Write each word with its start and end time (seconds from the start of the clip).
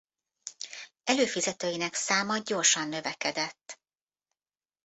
Előfizetőinek 1.03 1.93
száma 1.93 2.37
gyorsan 2.37 2.87
növekedett. 2.87 3.79